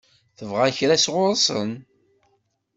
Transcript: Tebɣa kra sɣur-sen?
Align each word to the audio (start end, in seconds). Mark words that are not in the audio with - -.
Tebɣa 0.37 0.67
kra 0.77 0.97
sɣur-sen? 0.99 1.71